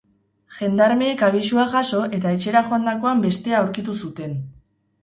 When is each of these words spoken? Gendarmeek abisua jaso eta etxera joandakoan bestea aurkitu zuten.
Gendarmeek 0.59 1.21
abisua 1.27 1.67
jaso 1.75 2.01
eta 2.19 2.35
etxera 2.39 2.65
joandakoan 2.71 3.23
bestea 3.29 3.63
aurkitu 3.63 4.01
zuten. 4.03 4.37